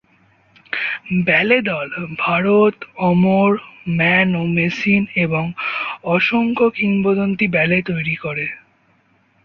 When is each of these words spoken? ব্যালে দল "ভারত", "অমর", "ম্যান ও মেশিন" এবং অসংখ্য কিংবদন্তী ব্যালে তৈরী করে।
ব্যালে 1.25 1.57
দল 1.61 1.87
"ভারত", 2.19 2.75
"অমর", 3.01 3.51
"ম্যান 3.97 4.29
ও 4.35 4.53
মেশিন" 4.55 5.01
এবং 5.17 5.43
অসংখ্য 6.07 6.65
কিংবদন্তী 6.77 7.45
ব্যালে 7.47 7.77
তৈরী 7.89 8.15
করে। 8.15 8.45